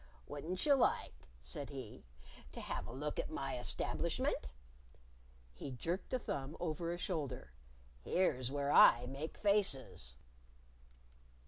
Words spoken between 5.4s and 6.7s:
He jerked a thumb